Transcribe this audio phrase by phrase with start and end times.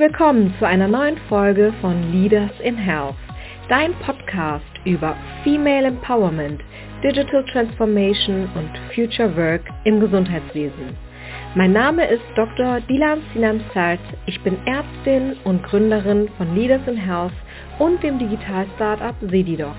[0.00, 3.16] willkommen zu einer neuen Folge von Leaders in Health,
[3.68, 5.14] dein Podcast über
[5.44, 6.62] Female Empowerment,
[7.04, 10.96] Digital Transformation und Future Work im Gesundheitswesen.
[11.54, 12.80] Mein Name ist Dr.
[12.88, 14.00] Dilan Sinam Salt.
[14.24, 17.34] Ich bin Ärztin und Gründerin von Leaders in Health
[17.78, 19.76] und dem Digital-Startup Sedidoc.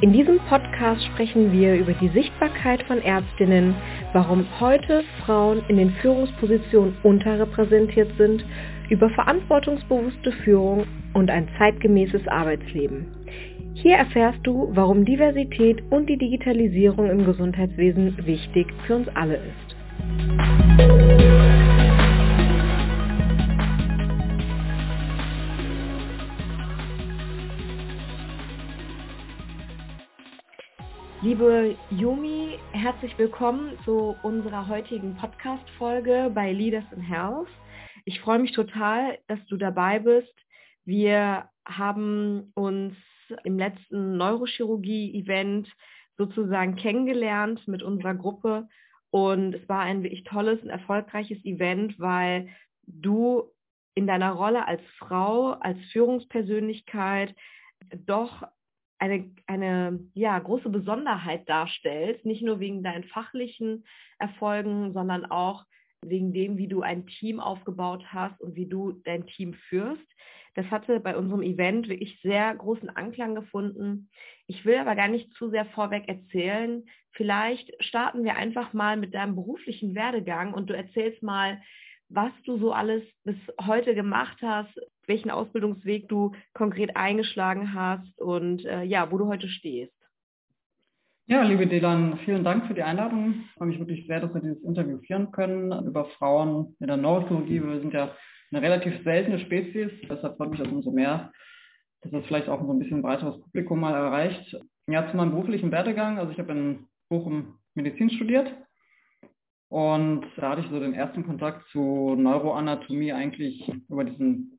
[0.00, 3.74] In diesem Podcast sprechen wir über die Sichtbarkeit von Ärztinnen,
[4.12, 8.44] warum heute Frauen in den Führungspositionen unterrepräsentiert sind,
[8.90, 13.06] über verantwortungsbewusste Führung und ein zeitgemäßes Arbeitsleben.
[13.74, 19.76] Hier erfährst du, warum Diversität und die Digitalisierung im Gesundheitswesen wichtig für uns alle ist.
[31.22, 37.46] Liebe Yumi, herzlich willkommen zu unserer heutigen Podcast-Folge bei Leaders in Health.
[38.10, 40.34] Ich freue mich total, dass du dabei bist.
[40.84, 42.96] Wir haben uns
[43.44, 45.68] im letzten Neurochirurgie-Event
[46.18, 48.66] sozusagen kennengelernt mit unserer Gruppe
[49.10, 52.48] und es war ein wirklich tolles und erfolgreiches Event, weil
[52.82, 53.44] du
[53.94, 57.32] in deiner Rolle als Frau, als Führungspersönlichkeit
[58.06, 58.42] doch
[58.98, 63.84] eine, eine ja, große Besonderheit darstellst, nicht nur wegen deinen fachlichen
[64.18, 65.64] Erfolgen, sondern auch
[66.02, 70.06] wegen dem, wie du ein Team aufgebaut hast und wie du dein Team führst.
[70.54, 74.10] Das hatte bei unserem Event wirklich sehr großen Anklang gefunden.
[74.46, 76.84] Ich will aber gar nicht zu sehr vorweg erzählen.
[77.12, 81.60] Vielleicht starten wir einfach mal mit deinem beruflichen Werdegang und du erzählst mal,
[82.08, 84.74] was du so alles bis heute gemacht hast,
[85.06, 89.92] welchen Ausbildungsweg du konkret eingeschlagen hast und äh, ja, wo du heute stehst.
[91.30, 93.44] Ja, liebe Delan, vielen Dank für die Einladung.
[93.44, 96.96] Ich freue mich wirklich sehr, dass wir dieses Interview führen können über Frauen in der
[96.96, 97.62] Neurologie.
[97.62, 98.10] Wir sind ja
[98.50, 101.30] eine relativ seltene Spezies, deshalb freut mich das umso mehr,
[102.00, 104.60] dass das vielleicht auch so ein bisschen breiteres Publikum mal erreicht.
[104.88, 106.18] Ja, zu meinem beruflichen Werdegang.
[106.18, 108.52] Also ich habe in Bochum Medizin studiert
[109.68, 114.58] und da hatte ich so den ersten Kontakt zu Neuroanatomie eigentlich über diesen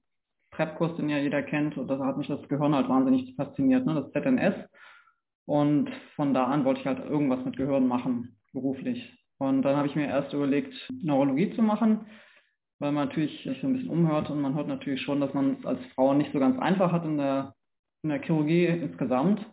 [0.51, 1.77] Prep-Kurs, den ja jeder kennt.
[1.77, 3.93] Und da hat mich das Gehirn halt wahnsinnig fasziniert, ne?
[3.93, 4.70] das ZNS.
[5.45, 9.17] Und von da an wollte ich halt irgendwas mit Gehirn machen, beruflich.
[9.37, 12.05] Und dann habe ich mir erst überlegt, Neurologie zu machen,
[12.79, 15.57] weil man natürlich sich so ein bisschen umhört und man hört natürlich schon, dass man
[15.59, 17.55] es als Frau nicht so ganz einfach hat in der,
[18.03, 19.45] in der Chirurgie insgesamt.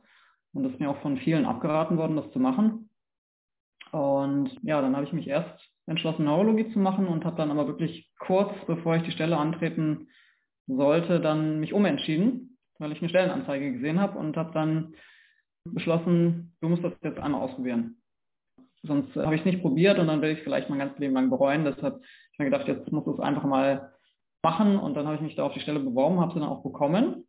[0.52, 2.90] Und das ist mir auch von vielen abgeraten worden, das zu machen.
[3.92, 7.66] Und ja, dann habe ich mich erst entschlossen, Neurologie zu machen und habe dann aber
[7.66, 10.08] wirklich kurz, bevor ich die Stelle antreten
[10.66, 14.94] sollte, dann mich umentschieden, weil ich eine Stellenanzeige gesehen habe und habe dann
[15.74, 18.02] beschlossen, du musst das jetzt einmal ausprobieren.
[18.82, 21.30] Sonst habe ich es nicht probiert und dann werde ich vielleicht mein ganzes Leben lang
[21.30, 21.64] bereuen.
[21.64, 23.92] Deshalb habe ich mir gedacht, jetzt muss es einfach mal
[24.42, 26.62] machen und dann habe ich mich da auf die Stelle beworben, habe sie dann auch
[26.62, 27.26] bekommen.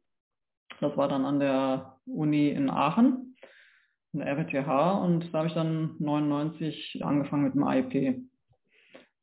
[0.80, 3.36] Das war dann an der Uni in Aachen
[4.14, 8.22] in der RWTH und da habe ich dann 99 angefangen mit dem AIP.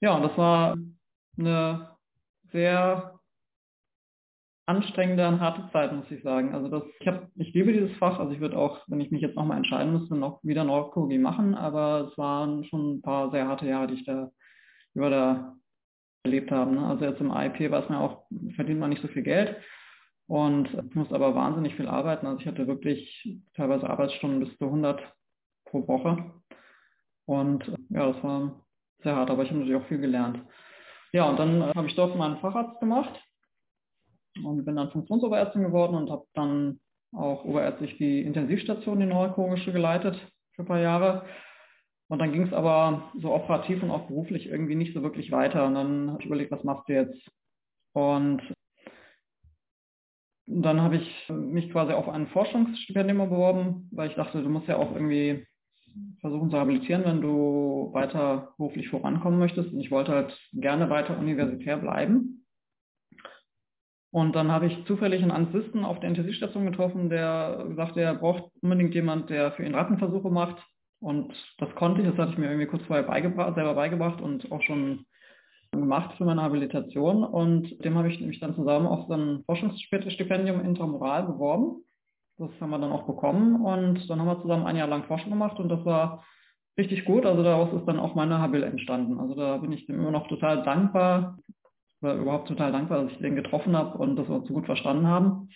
[0.01, 0.77] Ja, und das war
[1.39, 1.91] eine
[2.53, 3.16] sehr
[4.67, 6.53] anstrengende und harte Zeit, muss ich sagen.
[6.53, 9.23] Also das, ich, hab, ich liebe dieses Fach, also ich würde auch, wenn ich mich
[9.23, 13.47] jetzt nochmal entscheiden müsste, noch wieder Neurologie machen, aber es waren schon ein paar sehr
[13.47, 14.31] harte Jahre, die ich da
[14.95, 15.57] über da
[16.25, 16.73] erlebt habe.
[16.73, 16.85] Ne?
[16.85, 19.57] Also jetzt im war es mir auch, verdient man nicht so viel Geld.
[20.29, 22.27] Und musste aber wahnsinnig viel arbeiten.
[22.27, 25.01] Also ich hatte wirklich teilweise Arbeitsstunden bis zu 100
[25.67, 26.33] pro Woche.
[27.27, 28.67] Und ja, das war
[29.05, 30.41] sehr hart, aber ich habe natürlich auch viel gelernt.
[31.13, 33.23] Ja, und dann äh, habe ich dort meinen Facharzt gemacht
[34.45, 36.81] und bin dann Funktionsoberärztin geworden und habe dann
[37.13, 40.17] auch oberärztlich die Intensivstation, die neurochirurgische, geleitet
[40.53, 41.25] für ein paar Jahre.
[42.09, 45.67] Und dann ging es aber so operativ und auch beruflich irgendwie nicht so wirklich weiter.
[45.67, 47.31] Und dann habe ich überlegt, was machst du jetzt?
[47.93, 48.43] Und
[50.47, 54.77] dann habe ich mich quasi auf ein Forschungsstipendium beworben, weil ich dachte, du musst ja
[54.77, 55.45] auch irgendwie
[56.21, 59.73] versuchen zu habilitieren, wenn du weiter beruflich vorankommen möchtest.
[59.73, 62.36] Und ich wollte halt gerne weiter universitär bleiben.
[64.17, 68.45] Und dann habe ich zufällig einen Anästhesisten auf der Intensivstation getroffen, der sagte, er braucht
[68.63, 70.57] unbedingt jemand, der für ihn Rattenversuche macht.
[71.01, 74.51] Und das konnte ich, das hatte ich mir irgendwie kurz vorher beigebracht, selber beigebracht und
[74.51, 75.05] auch schon
[75.71, 80.65] gemacht für meine Habilitation und dem habe ich mich dann zusammen auf so ein Forschungsstipendium
[80.65, 81.85] intramural beworben.
[82.39, 85.29] Das haben wir dann auch bekommen und dann haben wir zusammen ein Jahr lang Forschung
[85.29, 86.25] gemacht und das war
[86.79, 87.27] richtig gut.
[87.27, 89.21] Also daraus ist dann auch meine Habil entstanden.
[89.21, 91.37] Also da bin ich dem immer noch total dankbar,
[92.03, 94.67] oder überhaupt total dankbar, dass ich den getroffen habe und dass wir uns so gut
[94.67, 95.49] verstanden haben.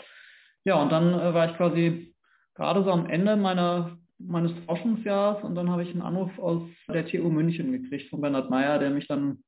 [0.64, 2.14] Ja, und dann äh, war ich quasi
[2.54, 7.06] gerade so am Ende meiner, meines Forschungsjahres und dann habe ich einen Anruf aus der
[7.06, 9.42] TU München gekriegt von Bernhard Meyer, der mich dann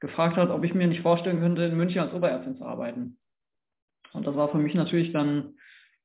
[0.00, 3.18] gefragt hat, ob ich mir nicht vorstellen könnte, in München als Oberärztin zu arbeiten.
[4.12, 5.54] Und das war für mich natürlich dann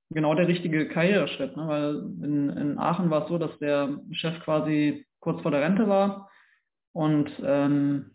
[0.09, 1.67] genau der richtige Karriereschritt, ne?
[1.67, 5.87] weil in, in Aachen war es so, dass der Chef quasi kurz vor der Rente
[5.87, 6.29] war
[6.91, 8.12] und ähm,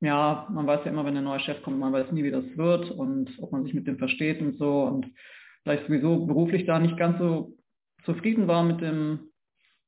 [0.00, 2.44] ja, man weiß ja immer, wenn der neue Chef kommt, man weiß nie, wie das
[2.56, 5.06] wird und ob man sich mit dem versteht und so und
[5.62, 7.54] vielleicht sowieso beruflich da nicht ganz so
[8.04, 9.30] zufrieden war mit dem,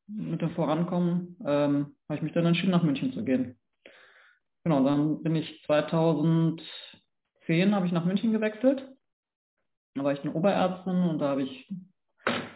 [0.06, 3.58] mit dem Vorankommen, ähm, habe ich mich dann entschieden, nach München zu gehen.
[4.64, 8.88] Genau, dann bin ich 2010 habe ich nach München gewechselt.
[9.94, 11.72] Da war ich eine Oberärztin und da habe ich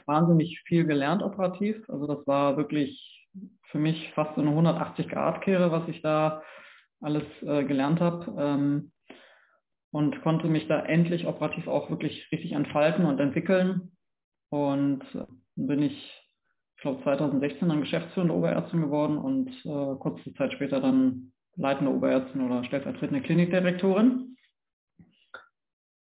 [0.06, 1.88] wahnsinnig viel gelernt operativ.
[1.88, 3.28] Also das war wirklich
[3.70, 6.42] für mich fast so eine 180-Grad-Kehre, was ich da
[7.02, 8.34] alles äh, gelernt habe.
[8.38, 8.92] Ähm,
[9.90, 13.92] und konnte mich da endlich operativ auch wirklich richtig entfalten und entwickeln.
[14.48, 15.92] Und äh, bin ich,
[16.76, 22.40] ich glaube 2016 dann geschäftsführende Oberärztin geworden und äh, kurze Zeit später dann leitende Oberärztin
[22.40, 24.36] oder stellvertretende Klinikdirektorin.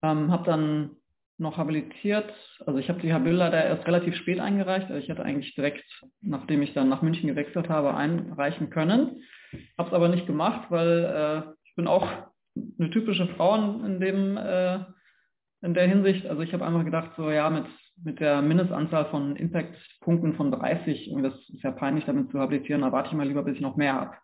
[0.03, 0.97] Ähm, habe dann
[1.37, 2.33] noch habilitiert.
[2.65, 4.87] Also ich habe die Habil leider erst relativ spät eingereicht.
[4.87, 5.85] Also ich hätte eigentlich direkt,
[6.21, 9.21] nachdem ich dann nach München gewechselt habe, einreichen können.
[9.77, 12.07] Habe es aber nicht gemacht, weil äh, ich bin auch
[12.79, 14.79] eine typische Frau in dem äh,
[15.61, 16.27] in der Hinsicht.
[16.27, 17.65] Also ich habe einfach gedacht, so ja, mit,
[18.03, 22.81] mit der Mindestanzahl von Impact-Punkten von 30, und das ist ja peinlich, damit zu habilitieren,
[22.81, 24.17] da warte ich mal lieber, bis ich noch mehr habe.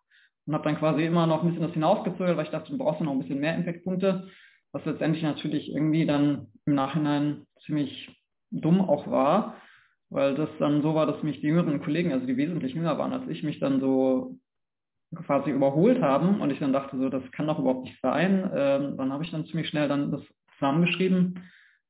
[0.46, 3.00] Und habe dann quasi immer noch ein bisschen das hinausgezögert, weil ich dachte, du brauchst
[3.00, 4.28] ja noch ein bisschen mehr Impact-Punkte
[4.74, 8.10] was letztendlich natürlich irgendwie dann im Nachhinein ziemlich
[8.52, 9.56] dumm auch war,
[10.10, 13.14] weil das dann so war, dass mich die jüngeren Kollegen, also die wesentlich jünger waren
[13.14, 14.40] als ich, mich dann so
[15.16, 18.50] quasi überholt haben und ich dann dachte so, das kann doch überhaupt nicht sein.
[18.56, 20.22] Ähm, dann habe ich dann ziemlich schnell dann das
[20.58, 21.40] zusammengeschrieben,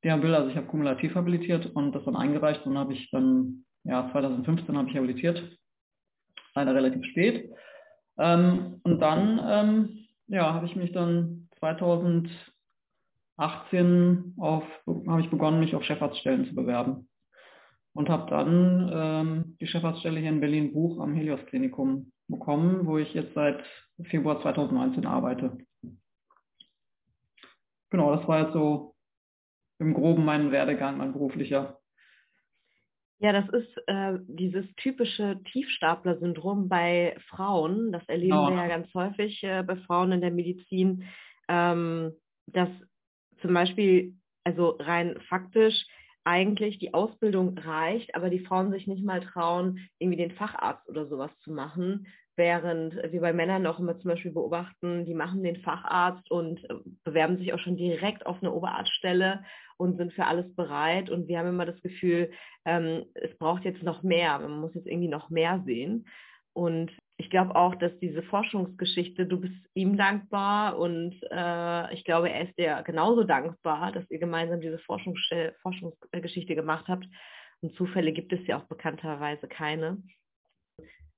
[0.04, 3.66] der Bill, also ich habe kumulativ habilitiert und das dann eingereicht und habe ich dann,
[3.84, 5.58] ja, 2015 habe ich habilitiert,
[6.56, 7.50] leider relativ spät.
[8.18, 12.30] Ähm, und dann, ähm, ja, habe ich mich dann 2000
[13.38, 17.10] 18 auf, habe ich begonnen, mich auf Chefarztstellen zu bewerben
[17.94, 23.34] und habe dann ähm, die Chefarztstelle hier in Berlin-Buch am Helios-Klinikum bekommen, wo ich jetzt
[23.34, 23.64] seit
[24.04, 25.58] Februar 2019 arbeite.
[27.90, 28.96] Genau, das war jetzt so
[29.80, 31.80] im Groben mein Werdegang, mein beruflicher.
[33.20, 37.92] Ja, das ist äh, dieses typische Tiefstapler-Syndrom bei Frauen.
[37.92, 38.50] Das erleben ja.
[38.50, 41.06] wir ja ganz häufig äh, bei Frauen in der Medizin,
[41.48, 42.12] ähm,
[42.48, 42.69] dass
[43.42, 45.86] zum Beispiel, also rein faktisch,
[46.25, 51.08] eigentlich die Ausbildung reicht, aber die Frauen sich nicht mal trauen, irgendwie den Facharzt oder
[51.08, 55.58] sowas zu machen, während wir bei Männern auch immer zum Beispiel beobachten, die machen den
[55.58, 59.44] Facharzt und äh, bewerben sich auch schon direkt auf eine Oberarztstelle
[59.78, 61.10] und sind für alles bereit.
[61.10, 62.31] Und wir haben immer das Gefühl,
[62.66, 66.08] ähm, es braucht jetzt noch mehr, man muss jetzt irgendwie noch mehr sehen.
[66.54, 72.30] Und ich glaube auch, dass diese Forschungsgeschichte, du bist ihm dankbar und äh, ich glaube,
[72.30, 75.19] er ist dir genauso dankbar, dass ihr gemeinsam diese Forschungs
[75.62, 77.06] Forschungsgeschichte gemacht habt.
[77.62, 80.01] Und Zufälle gibt es ja auch bekannterweise keine.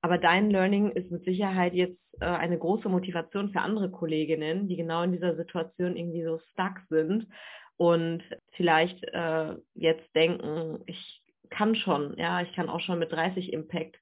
[0.02, 4.76] Aber dein Learning ist mit Sicherheit jetzt äh, eine große Motivation für andere Kolleginnen, die
[4.76, 7.28] genau in dieser Situation irgendwie so stuck sind
[7.78, 13.52] und vielleicht äh, jetzt denken, ich kann schon, ja, ich kann auch schon mit 30
[13.52, 13.98] Impact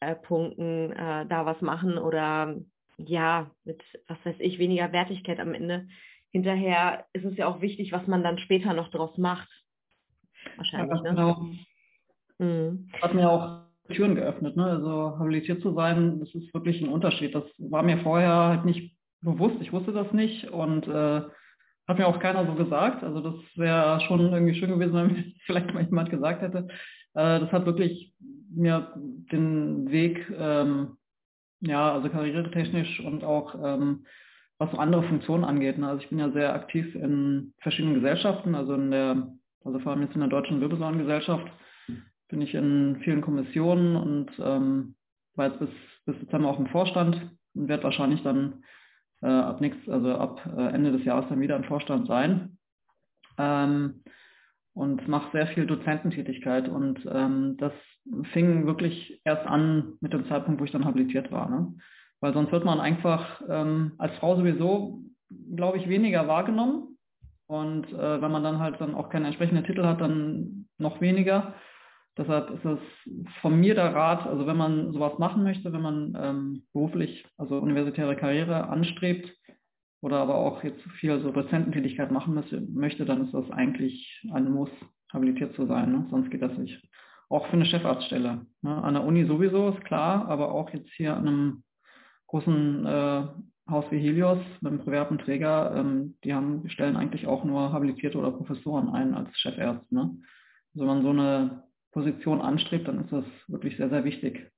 [0.00, 2.56] äh, Punkten äh, da was machen oder
[2.98, 5.86] ja, mit, was weiß ich, weniger Wertigkeit am Ende.
[6.30, 9.48] Hinterher ist es ja auch wichtig, was man dann später noch draus macht.
[10.56, 11.10] Wahrscheinlich, ja, ne?
[11.10, 11.48] Genau.
[12.38, 12.90] Mhm.
[13.00, 13.62] Hat mir auch
[13.92, 14.64] Türen geöffnet, ne?
[14.64, 17.34] Also habilitiert zu sein, das ist wirklich ein Unterschied.
[17.34, 21.22] Das war mir vorher halt nicht bewusst, ich wusste das nicht und äh,
[21.88, 23.04] hat mir auch keiner so gesagt.
[23.04, 26.68] Also das wäre schon irgendwie schön gewesen, wenn mir vielleicht mal jemand gesagt hätte.
[27.14, 28.12] Äh, das hat wirklich
[28.56, 28.92] mir
[29.30, 30.96] den Weg, ähm,
[31.60, 34.06] ja, also karrieretechnisch und auch ähm,
[34.58, 35.78] was so andere Funktionen angeht.
[35.78, 35.88] Ne?
[35.88, 39.28] Also ich bin ja sehr aktiv in verschiedenen Gesellschaften, also in der,
[39.64, 41.46] also vor allem jetzt in der Deutschen Wirbelsäulengesellschaft
[42.28, 44.94] bin ich in vielen Kommissionen und ähm,
[45.34, 45.68] war jetzt bis,
[46.06, 47.20] bis Dezember auch im Vorstand
[47.54, 48.64] und werde wahrscheinlich dann
[49.22, 52.58] äh, ab nächst, also ab äh, Ende des Jahres dann wieder im Vorstand sein.
[53.38, 54.02] Ähm,
[54.76, 56.68] und mache sehr viel Dozententätigkeit.
[56.68, 57.72] Und ähm, das
[58.34, 61.48] fing wirklich erst an mit dem Zeitpunkt, wo ich dann habilitiert war.
[61.48, 61.74] Ne?
[62.20, 65.00] Weil sonst wird man einfach ähm, als Frau sowieso,
[65.54, 66.98] glaube ich, weniger wahrgenommen.
[67.46, 71.54] Und äh, wenn man dann halt dann auch keine entsprechenden Titel hat, dann noch weniger.
[72.18, 72.78] Deshalb ist es
[73.40, 77.58] von mir der Rat, also wenn man sowas machen möchte, wenn man ähm, beruflich, also
[77.58, 79.35] universitäre Karriere anstrebt,
[80.06, 84.52] oder aber auch jetzt viel so Dozententätigkeit machen müsste, möchte, dann ist das eigentlich ein
[84.52, 84.70] Muss,
[85.12, 85.90] habilitiert zu sein.
[85.90, 86.06] Ne?
[86.12, 86.80] Sonst geht das nicht.
[87.28, 88.46] Auch für eine Chefarztstelle.
[88.62, 88.84] Ne?
[88.84, 91.62] An der Uni sowieso, ist klar, aber auch jetzt hier an einem
[92.28, 93.22] großen äh,
[93.68, 98.16] Haus wie Helios mit einem privaten Träger, ähm, die haben, stellen eigentlich auch nur Habilitierte
[98.16, 99.92] oder Professoren ein als Chefärzte.
[99.92, 100.18] Ne?
[100.72, 104.52] Also wenn man so eine Position anstrebt, dann ist das wirklich sehr, sehr wichtig.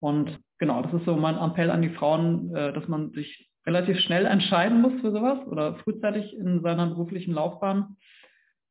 [0.00, 3.98] Und genau, das ist so mein Appell an die Frauen, äh, dass man sich relativ
[4.00, 7.96] schnell entscheiden muss für sowas oder frühzeitig in seiner beruflichen Laufbahn.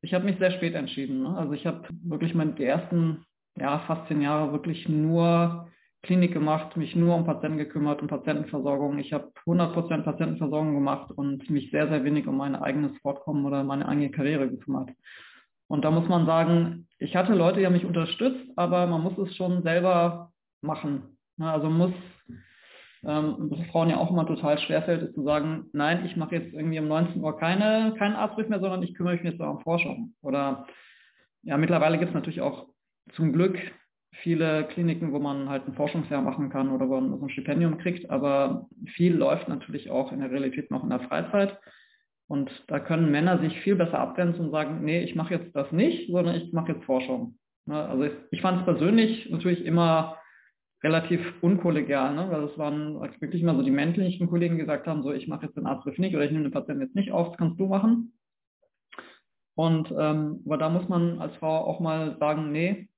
[0.02, 1.22] Ich habe mich sehr spät entschieden.
[1.22, 1.36] Ne?
[1.36, 3.24] Also ich habe wirklich meine, die ersten
[3.58, 5.68] ja, fast zehn Jahre wirklich nur
[6.02, 8.98] Klinik gemacht, mich nur um Patienten gekümmert, um Patientenversorgung.
[8.98, 13.62] Ich habe 100% Patientenversorgung gemacht und mich sehr, sehr wenig um mein eigenes Fortkommen oder
[13.64, 14.90] meine eigene Karriere gekümmert.
[15.68, 19.16] Und da muss man sagen, ich hatte Leute, die haben mich unterstützt, aber man muss
[19.18, 20.32] es schon selber
[20.62, 21.18] machen.
[21.38, 21.92] Also muss,
[23.06, 26.52] ähm, was Frauen ja auch immer total schwerfällt, ist zu sagen, nein, ich mache jetzt
[26.52, 30.14] irgendwie um 19 Uhr keine, keinen Arztbrief mehr, sondern ich kümmere mich jetzt um Forschung.
[30.22, 30.66] Oder
[31.42, 32.66] ja, mittlerweile gibt es natürlich auch
[33.12, 33.58] zum Glück
[34.22, 37.78] viele Kliniken, wo man halt ein Forschungsjahr machen kann oder wo man so ein Stipendium
[37.78, 41.58] kriegt, aber viel läuft natürlich auch in der Realität noch in der Freizeit.
[42.28, 45.72] Und da können Männer sich viel besser abgrenzen und sagen, nee, ich mache jetzt das
[45.72, 47.38] nicht, sondern ich mache jetzt Forschung.
[47.66, 50.16] Ne, also ich, ich fand es persönlich natürlich immer
[50.82, 52.30] relativ unkollegial, ne?
[52.30, 55.46] weil es waren wirklich immer so die männlichen Kollegen, die gesagt haben, so ich mache
[55.46, 57.66] jetzt den Arztbrief nicht oder ich nehme den Patienten jetzt nicht auf, das kannst du
[57.66, 58.14] machen.
[59.54, 62.88] Und ähm, aber da muss man als Frau auch mal sagen, nee,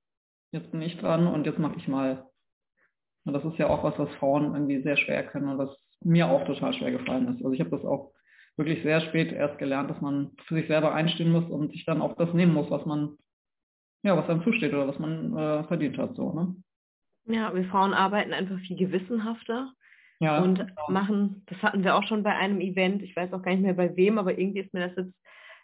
[0.51, 2.25] jetzt bin ich dran und jetzt mache ich mal.
[3.25, 6.27] Und das ist ja auch was, was Frauen irgendwie sehr schwer können und was mir
[6.27, 7.43] auch total schwer gefallen ist.
[7.43, 8.13] Also ich habe das auch
[8.55, 12.01] wirklich sehr spät erst gelernt, dass man für sich selber einstehen muss und sich dann
[12.01, 13.17] auch das nehmen muss, was man,
[14.03, 16.55] ja, was einem zusteht oder was man äh, verdient hat, so, ne?
[17.25, 19.71] Ja, wir Frauen arbeiten einfach viel gewissenhafter
[20.19, 20.89] ja, und genau.
[20.89, 23.73] machen, das hatten wir auch schon bei einem Event, ich weiß auch gar nicht mehr
[23.73, 25.13] bei wem, aber irgendwie ist mir das jetzt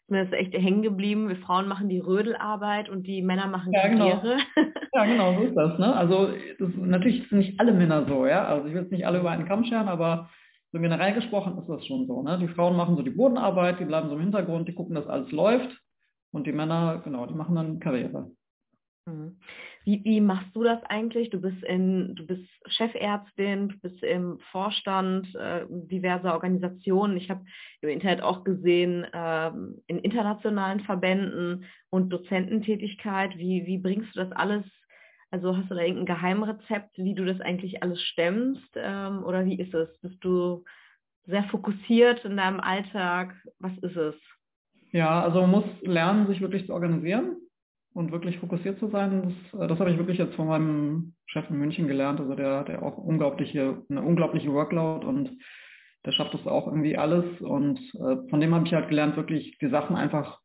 [0.09, 1.29] mir ist echt hängen geblieben.
[1.29, 4.37] Wir Frauen machen die Rödelarbeit und die Männer machen ja, Karriere.
[4.55, 4.69] Genau.
[4.91, 5.77] Ja, genau, so ist das.
[5.77, 5.95] Ne?
[5.95, 8.45] Also das, natürlich sind nicht alle Männer so, ja.
[8.45, 10.29] Also ich will jetzt nicht alle über einen Kamm scheren, aber
[10.71, 12.23] so generell gesprochen ist das schon so.
[12.23, 12.39] Ne?
[12.39, 15.31] Die Frauen machen so die Bodenarbeit, die bleiben so im Hintergrund, die gucken, dass alles
[15.31, 15.69] läuft.
[16.31, 18.31] Und die Männer, genau, die machen dann Karriere.
[19.05, 19.37] Mhm.
[19.85, 21.29] Wie, wie machst du das eigentlich?
[21.29, 27.17] Du bist in, du bist Chefärztin, du bist im Vorstand äh, diverser Organisationen.
[27.17, 27.43] Ich habe
[27.81, 29.51] im Internet auch gesehen, äh,
[29.87, 33.37] in internationalen Verbänden und Dozententätigkeit.
[33.37, 34.65] Wie, wie bringst du das alles?
[35.31, 38.69] Also hast du da irgendein Geheimrezept, wie du das eigentlich alles stemmst?
[38.75, 39.89] Ähm, oder wie ist es?
[40.01, 40.63] Bist du
[41.25, 43.35] sehr fokussiert in deinem Alltag?
[43.59, 44.15] Was ist es?
[44.91, 47.37] Ja, also man muss lernen, sich wirklich zu organisieren
[47.93, 51.49] und wirklich fokussiert zu sein, das, äh, das habe ich wirklich jetzt von meinem Chef
[51.49, 52.19] in München gelernt.
[52.19, 55.37] Also der hat ja auch unglaubliche, eine unglaubliche Workload und
[56.05, 57.25] der schafft das auch irgendwie alles.
[57.41, 60.39] Und äh, von dem habe ich halt gelernt, wirklich die Sachen einfach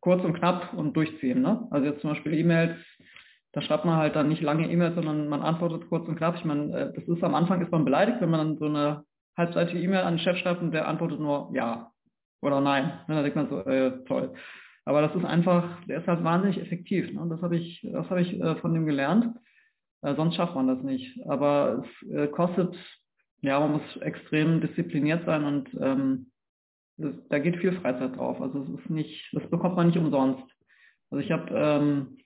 [0.00, 1.42] kurz und knapp und durchziehen.
[1.42, 1.66] Ne?
[1.70, 2.76] Also jetzt zum Beispiel E-Mails,
[3.52, 6.36] da schreibt man halt dann nicht lange E-Mails, sondern man antwortet kurz und knapp.
[6.36, 9.04] Ich meine, äh, das ist am Anfang ist man beleidigt, wenn man dann so eine
[9.36, 11.92] halbseitige E-Mail an den Chef schreibt und der antwortet nur ja
[12.42, 13.00] oder nein.
[13.06, 14.34] Und ne, dann denkt man so, äh, toll.
[14.90, 17.12] Aber das ist einfach, der ist halt wahnsinnig effektiv.
[17.12, 17.24] Ne?
[17.30, 19.36] Das habe ich, das habe ich äh, von dem gelernt.
[20.02, 21.24] Äh, sonst schafft man das nicht.
[21.28, 22.74] Aber es äh, kostet,
[23.40, 26.32] ja, man muss extrem diszipliniert sein und ähm,
[26.96, 28.40] das, da geht viel Freizeit drauf.
[28.40, 30.42] Also es ist nicht, das bekommt man nicht umsonst.
[31.12, 32.18] Also ich habe, ähm,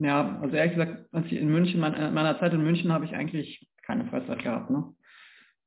[0.00, 3.04] ja, also ehrlich gesagt, als ich in München, mein, in meiner Zeit in München habe
[3.04, 4.68] ich eigentlich keine Freizeit gehabt.
[4.68, 4.92] Ne?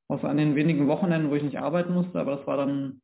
[0.09, 2.99] Außer an den wenigen Wochenenden, wo ich nicht arbeiten musste, aber das war dann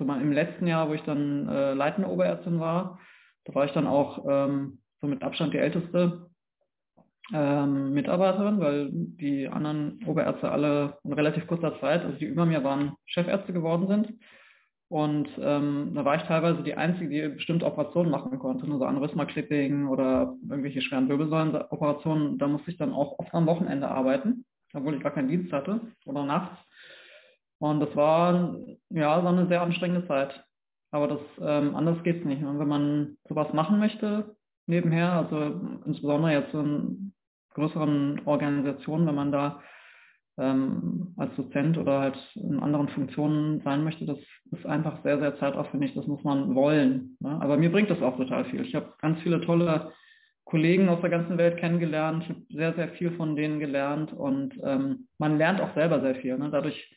[0.00, 2.98] so mal im letzten Jahr, wo ich dann äh, leitende Oberärztin war,
[3.44, 6.30] da war ich dann auch ähm, so mit Abstand die älteste
[7.32, 12.64] ähm, Mitarbeiterin, weil die anderen Oberärzte alle in relativ kurzer Zeit, also die über mir
[12.64, 14.18] waren, Chefärzte geworden sind.
[14.88, 19.86] Und ähm, da war ich teilweise die Einzige, die bestimmte Operationen machen konnte, also Aneurysma-Clipping
[19.86, 22.38] oder irgendwelche schweren Wirbelsäulenoperationen.
[22.38, 25.80] Da musste ich dann auch oft am Wochenende arbeiten, obwohl ich gar keinen Dienst hatte
[26.06, 26.58] oder nachts.
[27.60, 28.56] Und das war
[28.88, 30.44] ja so eine sehr anstrengende Zeit.
[30.90, 32.42] Aber das ähm, anders geht's nicht.
[32.42, 34.34] Und wenn man sowas machen möchte
[34.66, 37.12] nebenher, also insbesondere jetzt in
[37.54, 39.60] größeren Organisationen, wenn man da
[40.38, 44.18] ähm, als Dozent oder halt in anderen Funktionen sein möchte, das
[44.52, 45.94] ist einfach sehr, sehr zeitaufwendig.
[45.94, 47.16] Das muss man wollen.
[47.20, 47.38] Ne?
[47.40, 48.62] Aber mir bringt das auch total viel.
[48.62, 49.92] Ich habe ganz viele tolle
[50.44, 52.24] Kollegen aus der ganzen Welt kennengelernt.
[52.24, 56.14] Ich habe sehr, sehr viel von denen gelernt und ähm, man lernt auch selber sehr
[56.16, 56.38] viel.
[56.38, 56.48] Ne?
[56.50, 56.90] Dadurch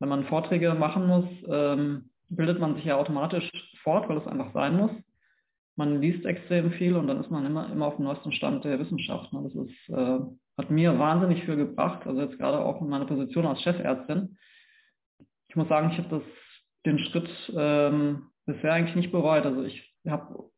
[0.00, 3.50] wenn man Vorträge machen muss, ähm, bildet man sich ja automatisch
[3.82, 4.90] fort, weil es einfach sein muss.
[5.76, 8.78] Man liest extrem viel und dann ist man immer, immer auf dem neuesten Stand der
[8.78, 9.32] Wissenschaft.
[9.32, 9.42] Ne?
[9.44, 10.18] Das ist, äh,
[10.58, 14.36] hat mir wahnsinnig viel gebracht, also jetzt gerade auch in meiner Position als Chefärztin.
[15.48, 16.22] Ich muss sagen, ich habe
[16.86, 19.44] den Schritt ähm, bisher eigentlich nicht bereut.
[19.44, 20.50] Also ich habe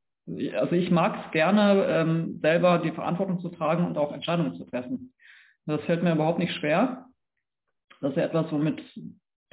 [0.57, 4.65] also ich mag es gerne, ähm, selber die Verantwortung zu tragen und auch Entscheidungen zu
[4.65, 5.13] treffen.
[5.67, 7.07] Das fällt mir überhaupt nicht schwer.
[8.01, 8.83] Das ist ja etwas, womit,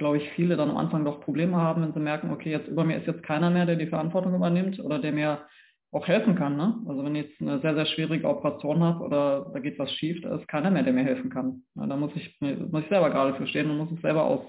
[0.00, 2.84] glaube ich, viele dann am Anfang doch Probleme haben, wenn sie merken, okay, jetzt über
[2.84, 5.46] mir ist jetzt keiner mehr, der die Verantwortung übernimmt oder der mir
[5.92, 6.56] auch helfen kann.
[6.56, 6.74] Ne?
[6.88, 10.22] Also wenn ich jetzt eine sehr, sehr schwierige Operation habe oder da geht was schief,
[10.22, 11.64] da ist keiner mehr, der mir helfen kann.
[11.74, 14.40] Ja, da muss ich, muss ich selber gerade für stehen und muss es selber aus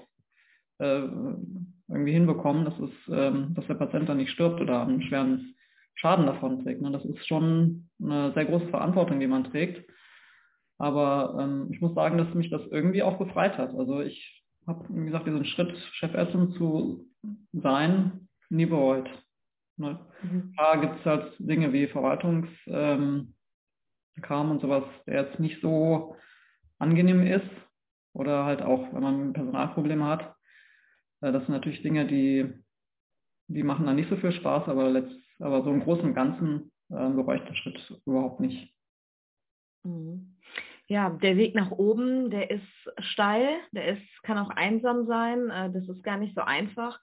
[0.78, 1.02] äh,
[1.88, 5.54] irgendwie hinbekommen, dass, es, ähm, dass der Patient dann nicht stirbt oder einen schweren
[5.96, 6.80] Schaden davon trägt.
[6.80, 6.90] Ne?
[6.92, 9.86] Das ist schon eine sehr große Verantwortung, die man trägt.
[10.78, 13.74] Aber ähm, ich muss sagen, dass mich das irgendwie auch befreit hat.
[13.74, 17.06] Also ich habe, wie gesagt, diesen Schritt, Chefärztin zu
[17.52, 19.08] sein, nie bereut.
[19.76, 19.98] Ne?
[20.22, 20.54] Mhm.
[20.56, 23.34] Da gibt es halt Dinge wie Verwaltungskram
[24.28, 26.16] ähm, und sowas, der jetzt nicht so
[26.78, 27.50] angenehm ist.
[28.14, 30.36] Oder halt auch, wenn man Personalprobleme hat.
[31.22, 32.52] Äh, das sind natürlich Dinge, die,
[33.48, 36.70] die machen dann nicht so viel Spaß, aber, letzt, aber so im Großen und Ganzen
[36.90, 38.74] äh, bereue ich den Schritt überhaupt nicht.
[39.84, 40.36] Mhm.
[40.92, 42.68] Ja, der Weg nach oben, der ist
[42.98, 47.00] steil, der ist, kann auch einsam sein, äh, das ist gar nicht so einfach.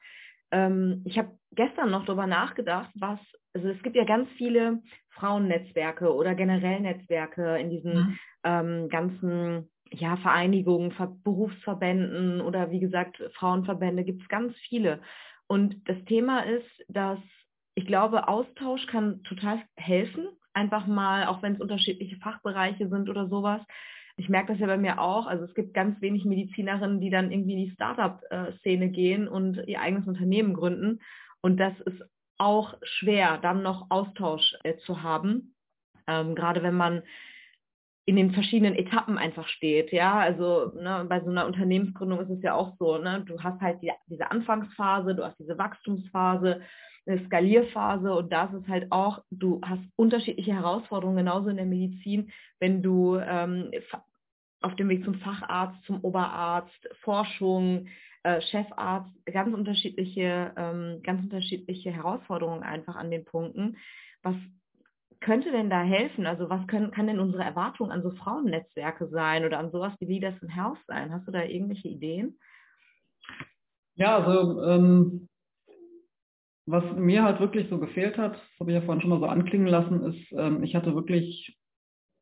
[0.51, 3.17] Ähm, ich habe gestern noch darüber nachgedacht, was,
[3.55, 4.84] also es gibt ja ganz viele
[5.15, 8.19] Frauennetzwerke oder generell Netzwerke in diesen mhm.
[8.43, 15.01] ähm, ganzen ja, Vereinigungen, Ver Berufsverbänden oder wie gesagt Frauenverbände, gibt es ganz viele.
[15.48, 17.17] Und das Thema ist, dass
[17.74, 23.27] ich glaube, Austausch kann total helfen, einfach mal, auch wenn es unterschiedliche Fachbereiche sind oder
[23.27, 23.62] sowas.
[24.18, 25.27] Ich merke das ja bei mir auch.
[25.27, 29.79] Also es gibt ganz wenig Medizinerinnen, die dann irgendwie in die Startup-Szene gehen und ihr
[29.79, 31.00] eigenes Unternehmen gründen.
[31.41, 32.01] Und das ist
[32.38, 35.56] auch schwer, dann noch Austausch äh, zu haben.
[36.08, 37.03] Ähm, gerade wenn man
[38.10, 39.91] in den verschiedenen Etappen einfach steht.
[39.91, 43.62] Ja, also ne, bei so einer Unternehmensgründung ist es ja auch so, ne, du hast
[43.62, 46.62] halt die, diese Anfangsphase, du hast diese Wachstumsphase,
[47.10, 51.66] eine Skalierphase und da ist es halt auch, du hast unterschiedliche Herausforderungen, genauso in der
[51.66, 53.72] Medizin, wenn du ähm,
[54.62, 57.88] auf dem Weg zum Facharzt, zum Oberarzt, Forschung,
[58.24, 63.77] äh, Chefarzt, ganz unterschiedliche, ähm, ganz unterschiedliche Herausforderungen einfach an den Punkten.
[64.22, 64.36] Was
[65.22, 66.25] könnte denn da helfen?
[66.25, 70.05] Also was können, kann denn unsere Erwartung an so Frauennetzwerke sein oder an sowas wie
[70.05, 71.12] Leaders in Health sein?
[71.12, 72.38] Hast du da irgendwelche Ideen?
[73.96, 75.29] Ja, also ähm,
[76.70, 79.25] was mir halt wirklich so gefehlt hat, das habe ich ja vorhin schon mal so
[79.25, 81.58] anklingen lassen, ist, ähm, ich hatte wirklich,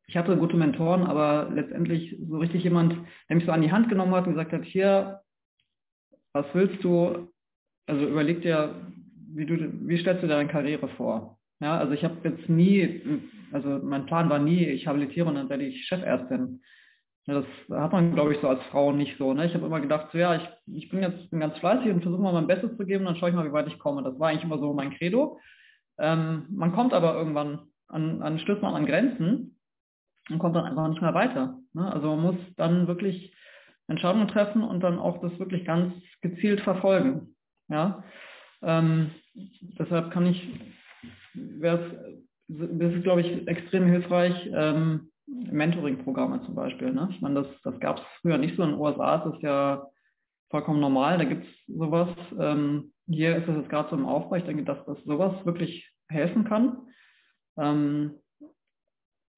[0.08, 2.96] ich hatte gute Mentoren, aber letztendlich so richtig jemand,
[3.28, 5.20] der mich so an die Hand genommen hat und gesagt hat, hier,
[6.34, 7.28] was willst du?
[7.88, 8.74] Also überleg dir,
[9.34, 9.58] wie du,
[9.88, 11.40] wie stellst du deine Karriere vor?
[11.60, 15.50] Ja, also ich habe jetzt nie, also mein Plan war nie, ich habilitiere und dann
[15.50, 16.62] werde ich Chefärztin.
[17.28, 17.46] Ja, das
[17.82, 19.34] hat man, glaube ich, so als Frau nicht so.
[19.34, 19.46] Ne?
[19.46, 22.34] Ich habe immer gedacht, so, ja, ich, ich bin jetzt ganz fleißig und versuche mal
[22.34, 24.02] mein Bestes zu geben, dann schaue ich mal, wie weit ich komme.
[24.02, 25.40] Das war eigentlich immer so mein Credo.
[26.00, 29.60] Ähm, man kommt aber irgendwann an, an stößt man an Grenzen
[30.30, 31.60] und kommt dann einfach nicht mehr weiter.
[31.74, 31.92] Ne?
[31.92, 33.34] Also man muss dann wirklich
[33.88, 37.36] Entscheidungen treffen und dann auch das wirklich ganz gezielt verfolgen.
[37.70, 38.04] Ja,
[38.62, 40.50] ähm, deshalb kann ich
[41.34, 44.50] wäre das ist, glaube ich, extrem hilfreich.
[44.54, 46.94] Ähm, Mentoring-Programme zum Beispiel.
[46.94, 47.10] Ne?
[47.12, 49.86] Ich meine, das, das gab es früher nicht so in den USA, das ist ja
[50.50, 52.10] vollkommen normal, da gibt es sowas.
[52.40, 54.36] Ähm, hier ist es jetzt gerade so im Aufbau.
[54.36, 56.78] Ich denke, dass das sowas wirklich helfen kann.
[57.58, 58.16] Ähm,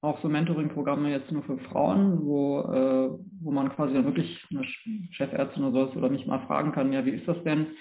[0.02, 3.10] auch so Mentoring-Programme jetzt nur für Frauen, wo, äh,
[3.42, 4.64] wo man quasi dann wirklich eine
[5.10, 7.76] Chefärztin oder sowas oder mich mal fragen kann, ja, wie ist das denn?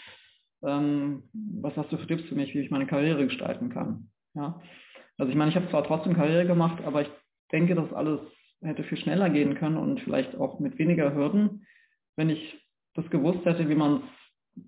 [0.63, 1.23] ähm,
[1.61, 4.09] was hast du für Tipps für mich, wie ich meine Karriere gestalten kann.
[4.33, 4.61] Ja?
[5.17, 7.09] Also ich meine, ich habe zwar trotzdem Karriere gemacht, aber ich
[7.51, 8.19] denke, dass alles
[8.61, 11.65] hätte viel schneller gehen können und vielleicht auch mit weniger Hürden,
[12.15, 12.59] wenn ich
[12.95, 14.63] das gewusst hätte, wie man es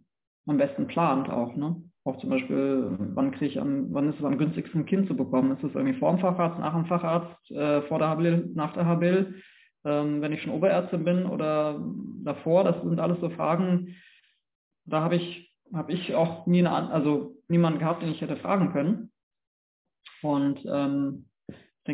[0.48, 1.56] am besten plant auch.
[1.56, 1.84] Ne?
[2.04, 5.16] Auch zum Beispiel, wann kriege ich am, wann ist es am günstigsten ein Kind zu
[5.16, 5.52] bekommen?
[5.52, 8.86] Ist es irgendwie vor dem Facharzt, nach dem Facharzt, äh, vor der Habil, nach der
[8.86, 9.42] Habil,
[9.84, 11.80] ähm, wenn ich schon Oberärztin bin oder
[12.24, 12.64] davor?
[12.64, 13.96] Das sind alles so Fragen,
[14.86, 18.72] da habe ich habe ich auch nie eine, also niemanden gehabt, den ich hätte fragen
[18.72, 19.12] können.
[20.22, 21.26] Und ähm,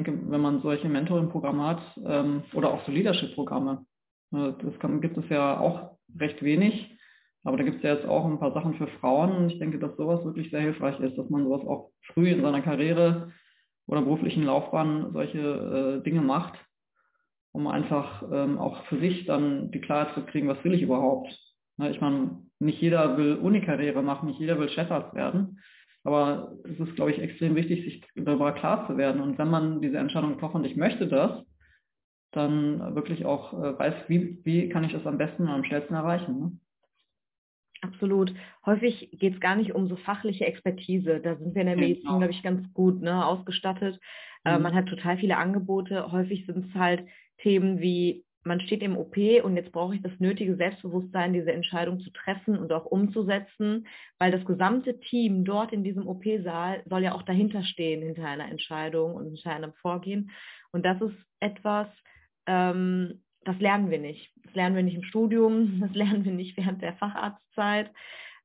[0.03, 3.86] denke, wenn man solche Mentoring-Programme hat ähm, oder auch so Leadership-Programme,
[4.33, 6.93] äh, das kann, gibt es ja auch recht wenig.
[7.43, 9.79] Aber da gibt es ja jetzt auch ein paar Sachen für Frauen und ich denke,
[9.79, 13.31] dass sowas wirklich sehr hilfreich ist, dass man sowas auch früh in seiner Karriere
[13.88, 16.60] oder beruflichen Laufbahn solche äh, Dinge macht,
[17.53, 21.39] um einfach ähm, auch für sich dann die Klarheit zu kriegen, was will ich überhaupt.
[21.77, 25.62] Ne, ich meine, nicht jeder will Unikarriere machen, nicht jeder will Chefarzt werden.
[26.07, 29.19] Aber es ist, glaube ich, extrem wichtig, sich darüber klar zu werden.
[29.19, 31.43] Und wenn man diese Entscheidung getroffen hat, ich möchte das,
[32.31, 35.95] dann wirklich auch äh, weiß, wie, wie kann ich das am besten und am schnellsten
[35.95, 36.39] erreichen.
[36.39, 36.51] Ne?
[37.81, 38.33] Absolut.
[38.65, 41.19] Häufig geht es gar nicht um so fachliche Expertise.
[41.19, 42.19] Da sind wir in der Medizin, genau.
[42.19, 43.99] glaube ich, ganz gut ne, ausgestattet.
[44.45, 44.55] Äh, mhm.
[44.55, 46.09] Äh, man hat total viele Angebote.
[46.09, 47.05] Häufig sind es halt
[47.39, 51.99] Themen wie man steht im OP und jetzt brauche ich das nötige Selbstbewusstsein, diese Entscheidung
[51.99, 57.13] zu treffen und auch umzusetzen, weil das gesamte Team dort in diesem OP-Saal soll ja
[57.13, 60.31] auch dahinter stehen, hinter einer Entscheidung und hinter einem Vorgehen.
[60.71, 61.88] Und das ist etwas,
[62.47, 64.31] ähm, das lernen wir nicht.
[64.43, 67.91] Das lernen wir nicht im Studium, das lernen wir nicht während der Facharztzeit.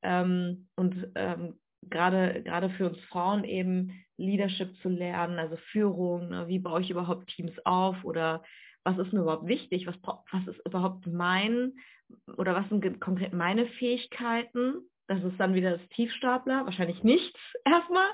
[0.02, 1.54] Ähm, und ähm,
[1.88, 6.48] gerade gerade für uns Frauen eben Leadership zu lernen, also Führung, ne?
[6.48, 8.42] wie baue ich überhaupt Teams auf oder
[8.84, 11.72] was ist mir überhaupt wichtig, was, was ist überhaupt mein
[12.36, 14.74] oder was sind konkret meine Fähigkeiten.
[15.08, 18.08] Das ist dann wieder das Tiefstapler, wahrscheinlich nichts erstmal,